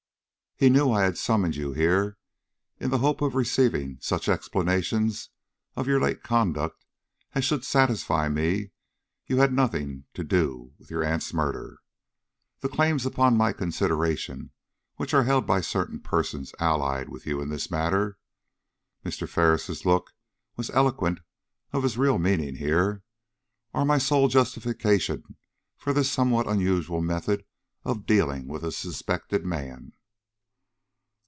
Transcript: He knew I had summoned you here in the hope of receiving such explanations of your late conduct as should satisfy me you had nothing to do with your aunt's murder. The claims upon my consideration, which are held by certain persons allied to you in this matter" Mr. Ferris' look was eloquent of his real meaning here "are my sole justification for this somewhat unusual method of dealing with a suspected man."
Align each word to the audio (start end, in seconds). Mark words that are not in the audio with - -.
He 0.57 0.69
knew 0.69 0.91
I 0.91 1.01
had 1.05 1.17
summoned 1.17 1.55
you 1.55 1.73
here 1.73 2.19
in 2.79 2.91
the 2.91 2.99
hope 2.99 3.19
of 3.23 3.33
receiving 3.33 3.97
such 3.99 4.29
explanations 4.29 5.29
of 5.75 5.87
your 5.87 5.99
late 5.99 6.21
conduct 6.21 6.85
as 7.33 7.43
should 7.45 7.65
satisfy 7.65 8.29
me 8.29 8.69
you 9.25 9.37
had 9.37 9.51
nothing 9.51 10.03
to 10.13 10.23
do 10.23 10.75
with 10.77 10.91
your 10.91 11.03
aunt's 11.03 11.33
murder. 11.33 11.79
The 12.59 12.69
claims 12.69 13.07
upon 13.07 13.35
my 13.35 13.53
consideration, 13.53 14.51
which 14.97 15.15
are 15.15 15.23
held 15.23 15.47
by 15.47 15.61
certain 15.61 15.99
persons 15.99 16.53
allied 16.59 17.07
to 17.07 17.19
you 17.27 17.41
in 17.41 17.49
this 17.49 17.71
matter" 17.71 18.19
Mr. 19.03 19.27
Ferris' 19.27 19.83
look 19.83 20.11
was 20.57 20.69
eloquent 20.69 21.21
of 21.73 21.81
his 21.81 21.97
real 21.97 22.19
meaning 22.19 22.57
here 22.57 23.01
"are 23.73 23.83
my 23.83 23.97
sole 23.97 24.27
justification 24.27 25.37
for 25.75 25.91
this 25.91 26.11
somewhat 26.11 26.45
unusual 26.47 27.01
method 27.01 27.45
of 27.83 28.05
dealing 28.05 28.47
with 28.47 28.63
a 28.63 28.71
suspected 28.71 29.43
man." 29.43 29.93